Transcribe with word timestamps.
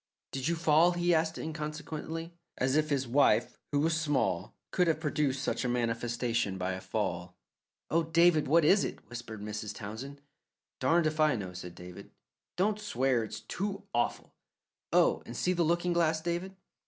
"Did 0.31 0.47
you 0.47 0.55
fall?" 0.55 0.93
he 0.93 1.13
asked 1.13 1.37
inconsequently, 1.37 2.33
as 2.57 2.75
if 2.75 2.89
his 2.89 3.07
wife, 3.07 3.59
who 3.71 3.81
was 3.81 4.01
small, 4.01 4.55
could 4.71 4.87
have 4.87 4.99
produced 4.99 5.43
such 5.43 5.63
a 5.63 5.69
manifestation 5.69 6.57
by 6.57 6.71
a 6.73 6.81
fall. 6.81 7.37
"Oh, 7.91 8.01
David, 8.01 8.47
what 8.47 8.65
is 8.65 8.83
it?" 8.83 9.07
whispered 9.11 9.41
Mrs. 9.43 9.75
Townsend. 9.75 10.19
"Darned 10.79 11.05
if 11.05 11.19
I 11.19 11.35
know!" 11.35 11.53
said 11.53 11.75
David. 11.75 12.09
"Don't 12.57 12.79
swear. 12.79 13.23
It's 13.23 13.41
too 13.41 13.83
awful. 13.93 14.33
Oh, 14.91 15.21
see 15.33 15.53
the 15.53 15.61
looking 15.61 15.93
glass, 15.93 16.19
David!" 16.19 16.55